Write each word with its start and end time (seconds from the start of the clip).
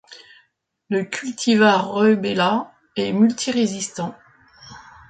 Le 0.89 1.03
cultivar 1.05 1.91
Rebella 1.93 2.73
est 2.95 3.11
multirésistant. 3.13 4.15